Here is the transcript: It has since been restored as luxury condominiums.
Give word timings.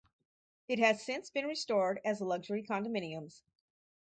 It 0.67 0.79
has 0.79 1.03
since 1.05 1.29
been 1.29 1.45
restored 1.45 2.01
as 2.03 2.21
luxury 2.21 2.63
condominiums. 2.63 3.43